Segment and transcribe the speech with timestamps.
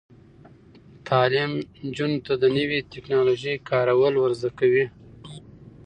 [1.07, 1.51] تعلیم
[1.87, 4.85] نجونو ته د نوي ټیکنالوژۍ کارول ور زده کوي.